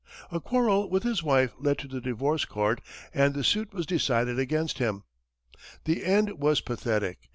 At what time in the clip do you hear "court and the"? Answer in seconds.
2.43-3.43